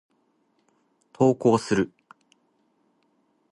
[1.13, 1.91] 投稿する。